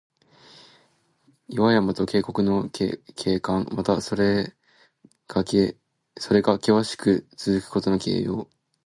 [1.47, 2.97] 岩山と渓谷の景
[3.39, 3.67] 観。
[3.71, 4.55] また、それ
[5.27, 8.49] がけわしくつづくことの形容。